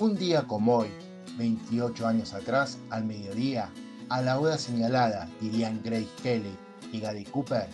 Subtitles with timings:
[0.00, 0.88] Un día como hoy,
[1.36, 3.70] 28 años atrás, al mediodía,
[4.08, 6.56] a la hora señalada, dirían Grace Kelly
[6.90, 7.68] y Gary Cooper,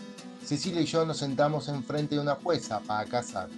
[0.45, 3.57] Cecilia y yo nos sentamos enfrente de una jueza para casarnos.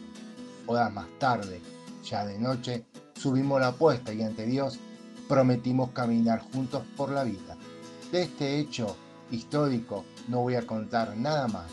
[0.67, 1.63] Horas más tarde,
[2.05, 4.79] ya de noche, subimos la apuesta y ante Dios
[5.31, 7.57] prometimos caminar juntos por la vida.
[8.13, 8.99] De este hecho
[9.31, 11.71] histórico no voy a contar nada más,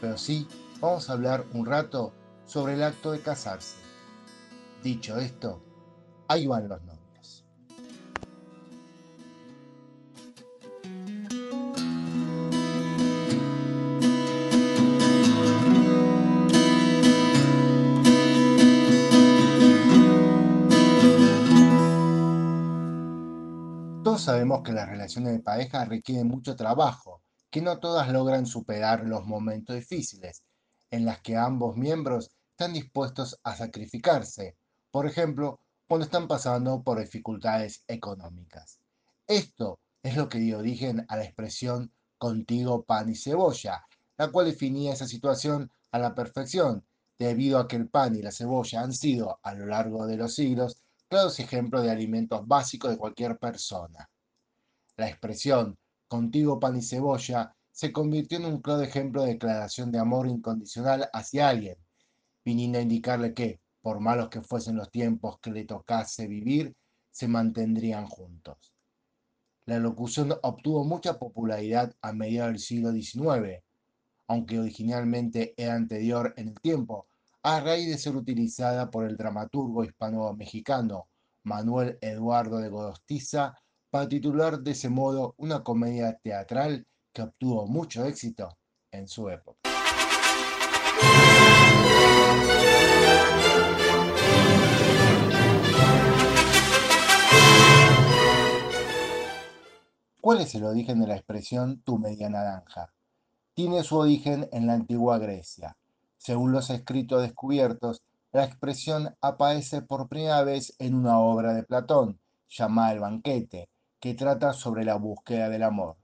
[0.00, 0.48] pero sí
[0.80, 2.14] vamos a hablar un rato
[2.46, 3.76] sobre el acto de casarse.
[4.82, 5.65] Dicho esto,
[6.28, 7.44] ahí van los novios.
[24.02, 29.04] Todos sabemos que las relaciones de pareja requieren mucho trabajo, que no todas logran superar
[29.04, 30.42] los momentos difíciles,
[30.90, 34.56] en las que ambos miembros están dispuestos a sacrificarse,
[34.90, 38.80] por ejemplo, cuando están pasando por dificultades económicas.
[39.26, 43.86] Esto es lo que dio origen a la expresión contigo pan y cebolla,
[44.18, 46.84] la cual definía esa situación a la perfección,
[47.18, 50.34] debido a que el pan y la cebolla han sido, a lo largo de los
[50.34, 54.10] siglos, claros ejemplos de alimentos básicos de cualquier persona.
[54.96, 59.98] La expresión contigo pan y cebolla se convirtió en un claro ejemplo de declaración de
[59.98, 61.76] amor incondicional hacia alguien,
[62.44, 66.74] viniendo a indicarle que, por malos que fuesen los tiempos que le tocase vivir,
[67.12, 68.74] se mantendrían juntos.
[69.64, 73.62] La locución obtuvo mucha popularidad a mediados del siglo XIX,
[74.26, 77.06] aunque originalmente era anterior en el tiempo
[77.44, 81.06] a raíz de ser utilizada por el dramaturgo hispano-mexicano
[81.44, 83.54] Manuel Eduardo de Gorostiza
[83.88, 88.58] para titular de ese modo una comedia teatral que obtuvo mucho éxito
[88.90, 89.65] en su época.
[100.26, 102.92] ¿Cuál es el origen de la expresión tu media naranja?
[103.54, 105.76] Tiene su origen en la antigua Grecia
[106.16, 112.18] según los escritos descubiertos, la expresión aparece por primera vez en una obra de Platón,
[112.48, 113.68] llamada El banquete,
[114.00, 115.94] que trata sobre la búsqueda del amor.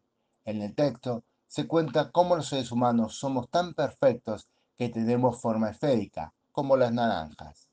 [0.44, 4.47] En el texto se cuenta cómo los seres humanos somos tan perfectos
[4.78, 7.66] que tenemos forma esférica, como las naranjas.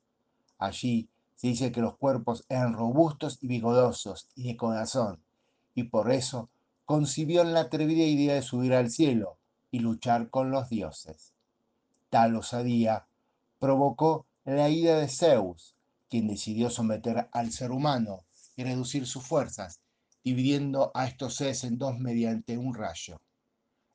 [0.58, 5.22] Allí se dice que los cuerpos eran robustos y vigorosos y de corazón,
[5.74, 6.50] y por eso
[6.84, 9.38] concibió la atrevida idea de subir al cielo
[9.70, 11.34] y luchar con los dioses.
[12.08, 13.06] Tal osadía
[13.58, 15.76] provocó la ira de Zeus,
[16.08, 18.24] quien decidió someter al ser humano
[18.56, 19.80] y reducir sus fuerzas,
[20.24, 23.20] dividiendo a estos seres en dos mediante un rayo.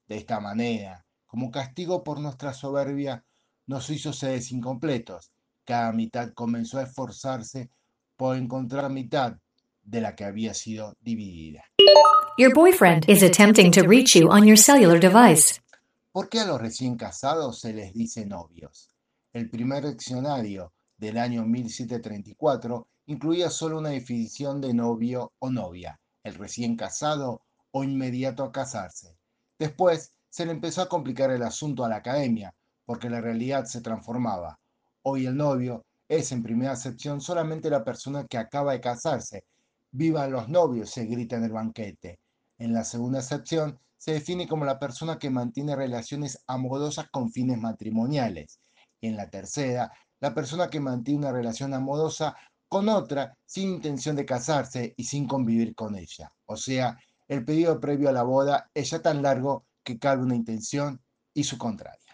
[0.07, 3.25] De esta manera, como castigo por nuestra soberbia,
[3.68, 5.31] nos hizo seres incompletos.
[5.66, 7.69] Cada mitad comenzó a esforzarse
[8.16, 9.38] por encontrar mitad
[9.85, 11.63] de la que había sido dividida.
[12.38, 15.62] Your boyfriend is attempting to reach you on your cellular device.
[16.12, 18.90] ¿Por qué a los recién casados se les dice novios?
[19.31, 26.35] El primer diccionario del año 1734 incluía solo una definición de novio o novia, el
[26.35, 27.41] recién casado
[27.72, 29.18] o inmediato a casarse.
[29.59, 32.53] Después se le empezó a complicar el asunto a la academia,
[32.85, 34.59] porque la realidad se transformaba.
[35.03, 39.44] Hoy el novio es en primera acepción solamente la persona que acaba de casarse.
[39.97, 42.19] Vivan los novios, se grita en el banquete.
[42.57, 47.57] En la segunda acepción se define como la persona que mantiene relaciones amorosas con fines
[47.57, 48.59] matrimoniales.
[49.00, 49.89] Y en la tercera,
[50.19, 52.36] la persona que mantiene una relación amorosa
[52.68, 56.30] con otra sin intención de casarse y sin convivir con ella.
[56.45, 57.00] O sea,
[57.30, 61.01] el periodo previo a la boda es ya tan largo que cabe una intención
[61.33, 62.05] y su contraria.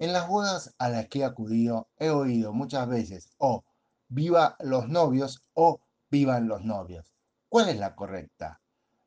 [0.00, 3.64] En las bodas a las que he acudido he oído muchas veces o
[4.06, 7.12] viva los novios o vivan los novios.
[7.48, 8.60] ¿Cuál es la correcta?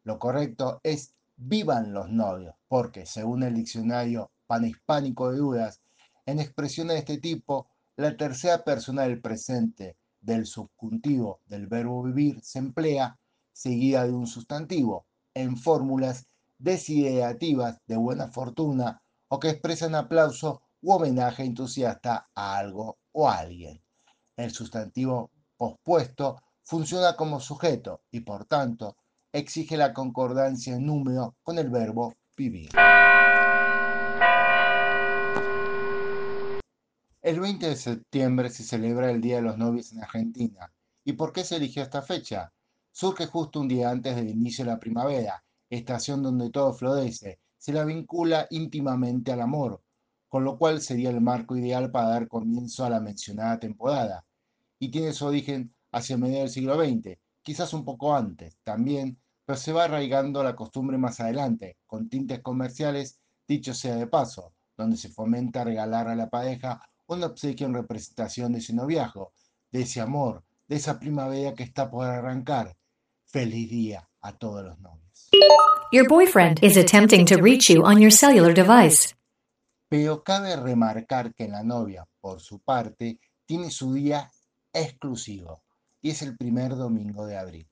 [0.04, 5.82] Lo correcto es vivan los novios, porque según el diccionario panhispánico de dudas,
[6.26, 12.42] en expresiones de este tipo, la tercera persona del presente del subjuntivo del verbo vivir
[12.44, 13.18] se emplea
[13.54, 16.28] seguida de un sustantivo en fórmulas
[16.60, 23.38] desiderativas de buena fortuna o que expresan aplauso u homenaje entusiasta a algo o a
[23.38, 23.81] alguien
[24.44, 28.98] el sustantivo pospuesto funciona como sujeto y por tanto
[29.31, 32.69] exige la concordancia en número con el verbo vivir.
[37.22, 40.74] El 20 de septiembre se celebra el Día de los Novios en Argentina.
[41.04, 42.51] ¿Y por qué se eligió esta fecha?
[42.92, 47.72] Surge justo un día antes del inicio de la primavera, estación donde todo florece, se
[47.72, 49.81] la vincula íntimamente al amor,
[50.31, 54.25] con lo cual sería el marco ideal para dar comienzo a la mencionada temporada,
[54.80, 59.60] y tiene su origen hacia mediados del siglo XX, quizás un poco antes también, pero
[59.60, 64.95] se va arraigando la costumbre más adelante, con tintes comerciales, dicho sea de paso, donde
[64.95, 69.34] se fomenta regalar a la pareja un obsequio en representación de ese noviazgo,
[69.69, 72.77] de ese amor, de esa primavera que está por arrancar.
[73.25, 75.30] Feliz día a todos los novios.
[75.92, 79.13] Your boyfriend is attempting to reach you on your cellular device.
[79.92, 84.32] Pero cabe remarcar que la novia, por su parte, tiene su día
[84.72, 85.64] exclusivo
[86.02, 87.70] y es el primer domingo de abril.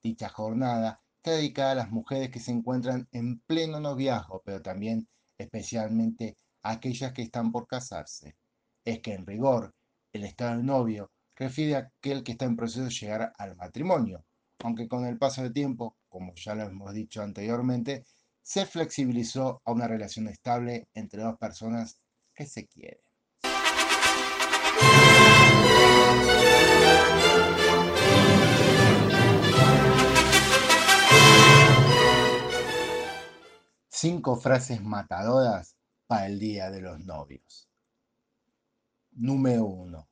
[0.00, 5.08] Dicha jornada está dedicada a las mujeres que se encuentran en pleno noviazgo, pero también
[5.38, 8.36] especialmente a aquellas que están por casarse.
[8.84, 9.74] Es que en rigor,
[10.12, 14.24] el estado de novio refiere a aquel que está en proceso de llegar al matrimonio,
[14.60, 18.04] aunque con el paso del tiempo, como ya lo hemos dicho anteriormente,
[18.46, 21.98] se flexibilizó a una relación estable entre dos personas
[22.32, 23.00] que se quieren.
[33.88, 35.74] Cinco frases matadoras
[36.06, 37.68] para el Día de los Novios.
[39.10, 40.08] Número uno.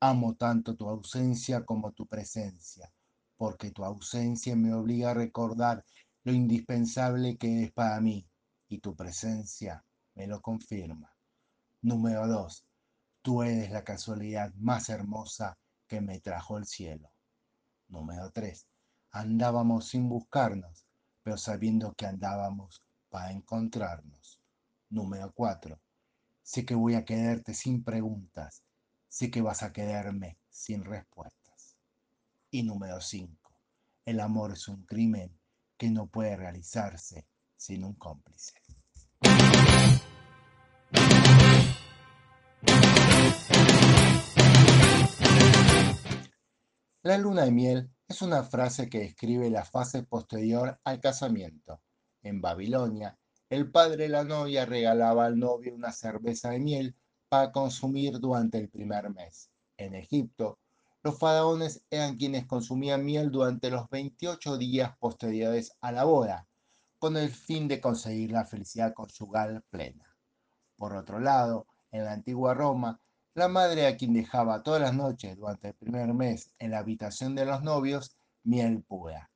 [0.00, 2.92] Amo tanto tu ausencia como tu presencia,
[3.36, 5.84] porque tu ausencia me obliga a recordar
[6.24, 8.26] lo indispensable que es para mí,
[8.68, 9.84] y tu presencia
[10.14, 11.14] me lo confirma.
[11.82, 12.64] Número dos.
[13.22, 17.10] Tú eres la casualidad más hermosa que me trajo el cielo.
[17.88, 18.66] Número tres.
[19.10, 20.86] Andábamos sin buscarnos,
[21.22, 24.40] pero sabiendo que andábamos para encontrarnos.
[24.88, 25.80] Número cuatro.
[26.42, 28.62] Sé que voy a quererte sin preguntas
[29.10, 31.76] sé que vas a quererme sin respuestas.
[32.50, 33.36] Y número 5.
[34.06, 35.36] El amor es un crimen
[35.80, 38.52] que no puede realizarse sin un cómplice.
[47.02, 51.80] La luna de miel es una frase que describe la fase posterior al casamiento.
[52.22, 53.18] En Babilonia,
[53.48, 56.96] el padre de la novia regalaba al novio una cerveza de miel
[57.30, 59.50] para consumir durante el primer mes.
[59.78, 60.59] En Egipto,
[61.02, 66.46] los faraones eran quienes consumían miel durante los 28 días posteriores a la boda,
[66.98, 70.14] con el fin de conseguir la felicidad conyugal plena.
[70.76, 73.00] Por otro lado, en la antigua Roma,
[73.34, 77.34] la madre a quien dejaba todas las noches durante el primer mes en la habitación
[77.34, 79.30] de los novios miel pura.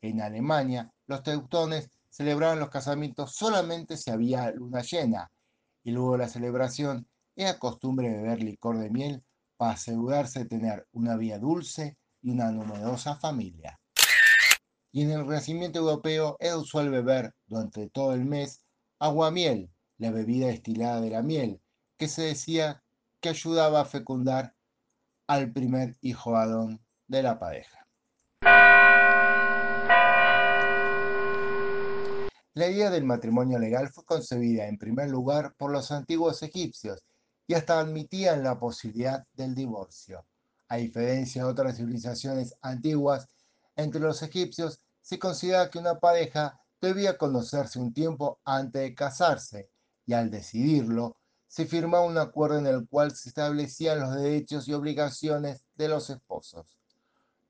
[0.00, 5.30] En Alemania, los teutones celebraban los casamientos solamente si había luna llena,
[5.84, 7.06] y luego la celebración
[7.36, 9.22] era costumbre beber licor de miel
[9.62, 13.78] para asegurarse de tener una vida dulce y una numerosa familia.
[14.90, 18.64] Y en el Renacimiento europeo era usual beber durante todo el mes
[18.98, 21.60] agua miel, la bebida destilada de la miel,
[21.96, 22.82] que se decía
[23.20, 24.52] que ayudaba a fecundar
[25.28, 27.86] al primer hijo Adón de la pareja.
[32.54, 37.04] La idea del matrimonio legal fue concebida en primer lugar por los antiguos egipcios
[37.52, 40.24] y hasta admitían la posibilidad del divorcio.
[40.68, 43.28] A diferencia de otras civilizaciones antiguas,
[43.76, 49.68] entre los egipcios se considera que una pareja debía conocerse un tiempo antes de casarse
[50.06, 54.72] y al decidirlo se firmaba un acuerdo en el cual se establecían los derechos y
[54.72, 56.78] obligaciones de los esposos.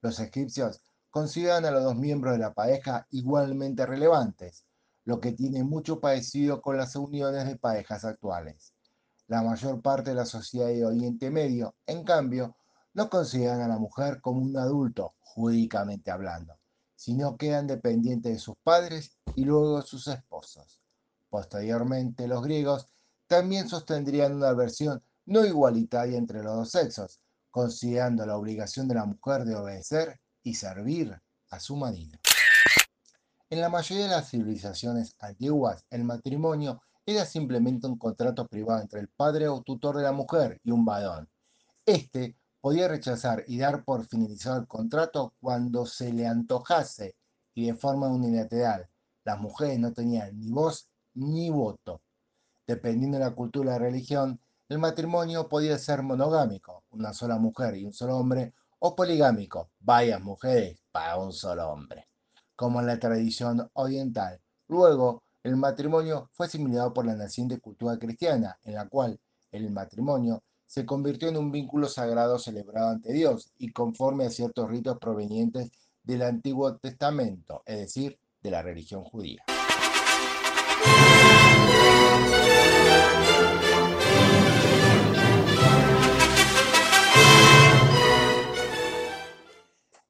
[0.00, 0.80] Los egipcios
[1.10, 4.64] consideran a los dos miembros de la pareja igualmente relevantes,
[5.04, 8.71] lo que tiene mucho parecido con las uniones de parejas actuales.
[9.32, 12.54] La mayor parte de la sociedad de Oriente Medio, en cambio,
[12.92, 16.58] no consideran a la mujer como un adulto, jurídicamente hablando,
[16.96, 20.82] sino quedan dependientes de sus padres y luego de sus esposos.
[21.30, 22.88] Posteriormente, los griegos
[23.26, 29.06] también sostendrían una versión no igualitaria entre los dos sexos, considerando la obligación de la
[29.06, 32.18] mujer de obedecer y servir a su marido.
[33.48, 39.00] En la mayoría de las civilizaciones antiguas, el matrimonio era simplemente un contrato privado entre
[39.00, 41.28] el padre o tutor de la mujer y un varón.
[41.84, 47.16] Este podía rechazar y dar por finalizado el contrato cuando se le antojase
[47.54, 48.88] y de forma unilateral.
[49.24, 52.02] Las mujeres no tenían ni voz ni voto.
[52.66, 57.84] Dependiendo de la cultura y religión, el matrimonio podía ser monogámico, una sola mujer y
[57.84, 62.08] un solo hombre, o poligámico, varias mujeres para un solo hombre,
[62.56, 64.40] como en la tradición oriental.
[64.68, 69.18] Luego, el matrimonio fue asimilado por la naciente cultura cristiana, en la cual
[69.50, 74.70] el matrimonio se convirtió en un vínculo sagrado celebrado ante Dios y conforme a ciertos
[74.70, 75.72] ritos provenientes
[76.04, 79.42] del Antiguo Testamento, es decir, de la religión judía.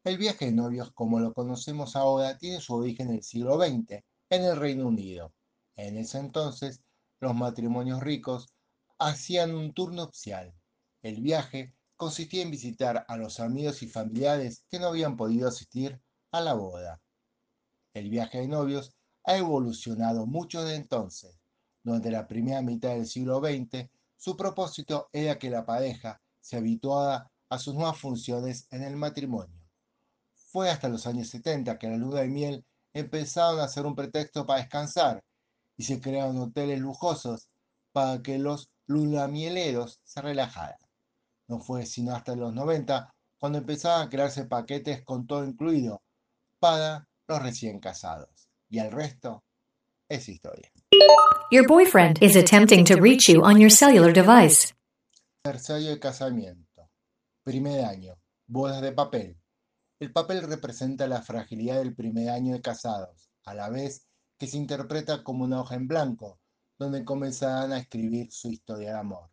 [0.05, 4.03] El viaje de novios, como lo conocemos ahora, tiene su origen en el siglo XX,
[4.33, 5.35] en el Reino Unido.
[5.77, 6.83] En ese entonces,
[7.21, 8.55] los matrimonios ricos
[8.99, 10.55] hacían un tour nupcial.
[11.03, 16.01] El viaje consistía en visitar a los amigos y familiares que no habían podido asistir
[16.31, 17.03] a la boda.
[17.93, 21.39] El viaje de novios ha evolucionado mucho desde entonces.
[21.83, 27.31] Durante la primera mitad del siglo XX, su propósito era que la pareja se habituara
[27.51, 29.61] a sus nuevas funciones en el matrimonio.
[30.35, 34.46] Fue hasta los años 70 que la luna de miel empezaron a ser un pretexto
[34.46, 35.22] para descansar
[35.76, 37.49] y se crearon hoteles lujosos
[37.92, 40.78] para que los lunamieleros se relajaran.
[41.49, 46.02] No fue sino hasta los 90 cuando empezaron a crearse paquetes con todo incluido
[46.58, 48.49] para los recién casados.
[48.68, 49.42] Y el resto
[50.08, 50.70] es historia.
[51.50, 54.72] Your boyfriend is attempting to reach you on your cellular device.
[55.44, 56.88] Aniversario de casamiento.
[57.42, 58.14] Primer año.
[58.46, 59.41] Bodas de papel.
[60.02, 64.56] El papel representa la fragilidad del primer año de casados, a la vez que se
[64.56, 66.40] interpreta como una hoja en blanco,
[66.76, 69.30] donde comenzarán a escribir su historia de amor.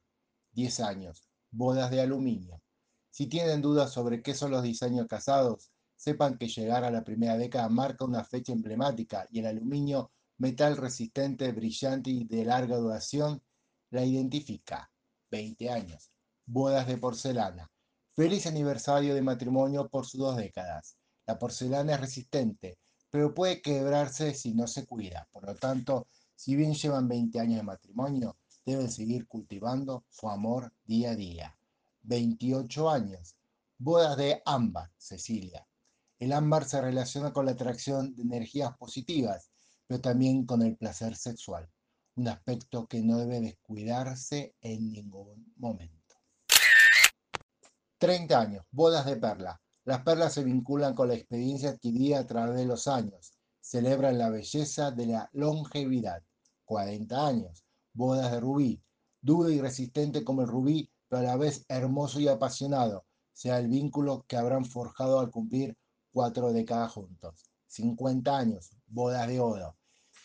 [0.51, 2.61] 10 años, bodas de aluminio.
[3.09, 7.35] Si tienen dudas sobre qué son los diseños casados, sepan que llegar a la primera
[7.35, 13.41] década marca una fecha emblemática y el aluminio, metal resistente, brillante y de larga duración,
[13.89, 14.91] la identifica.
[15.31, 16.11] 20 años,
[16.45, 17.71] bodas de porcelana.
[18.19, 20.97] Feliz aniversario de matrimonio por sus dos décadas.
[21.25, 22.77] La porcelana es resistente,
[23.09, 25.29] pero puede quebrarse si no se cuida.
[25.31, 28.35] Por lo tanto, si bien llevan 20 años de matrimonio,
[28.65, 31.57] deben seguir cultivando su amor día a día.
[32.01, 33.37] 28 años.
[33.77, 35.65] Bodas de ámbar, Cecilia.
[36.19, 39.49] El ámbar se relaciona con la atracción de energías positivas,
[39.87, 41.69] pero también con el placer sexual,
[42.15, 45.98] un aspecto que no debe descuidarse en ningún momento.
[47.99, 49.61] 30 años, bodas de perla.
[49.83, 53.33] Las perlas se vinculan con la experiencia adquirida a través de los años.
[53.59, 56.23] Celebran la belleza de la longevidad.
[56.63, 58.81] 40 años, bodas de rubí.
[59.21, 63.67] Duro y resistente como el rubí, pero a la vez hermoso y apasionado, sea el
[63.67, 65.77] vínculo que habrán forjado al cumplir
[66.13, 67.51] cuatro décadas juntos.
[67.67, 69.75] 50 años, bodas de oro.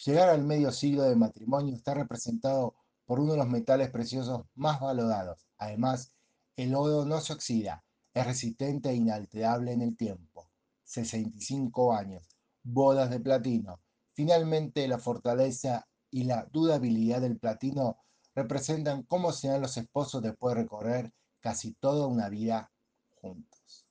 [0.05, 4.81] Llegar al medio siglo de matrimonio está representado por uno de los metales preciosos más
[4.81, 5.45] valorados.
[5.59, 6.15] Además,
[6.57, 10.51] el oro no se oxida, es resistente e inalterable en el tiempo.
[10.85, 12.29] 65 años,
[12.63, 13.81] bodas de platino.
[14.13, 17.99] Finalmente, la fortaleza y la durabilidad del platino
[18.35, 22.71] representan cómo serán los esposos después de recorrer casi toda una vida
[23.11, 23.87] juntos.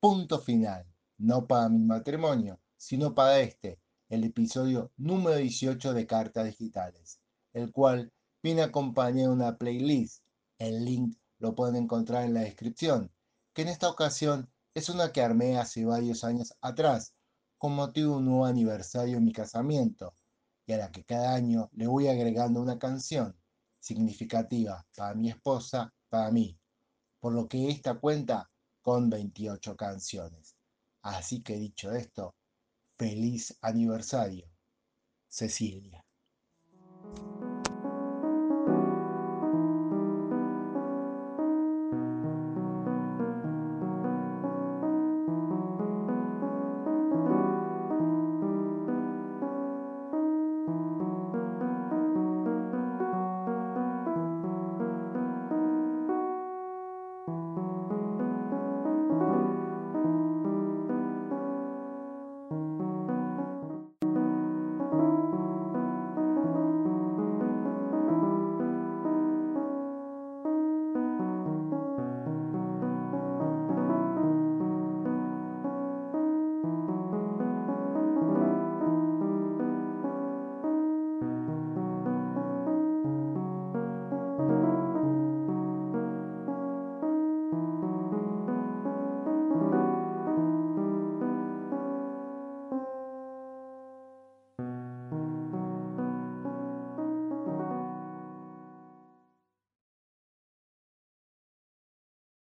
[0.00, 0.86] Punto final.
[1.18, 3.78] No para mi matrimonio, sino para este,
[4.12, 7.18] el episodio número 18 de Cartas Digitales,
[7.54, 10.22] el cual viene acompañado de una playlist.
[10.58, 13.10] El link lo pueden encontrar en la descripción,
[13.54, 17.14] que en esta ocasión es una que armé hace varios años atrás,
[17.56, 20.14] con motivo de un nuevo aniversario de mi casamiento,
[20.66, 23.34] y a la que cada año le voy agregando una canción
[23.78, 26.58] significativa para mi esposa, para mí,
[27.18, 28.50] por lo que esta cuenta
[28.82, 30.54] con 28 canciones.
[31.00, 32.34] Así que dicho esto,
[33.02, 34.48] Feliz aniversario,
[35.28, 36.04] Cecilia.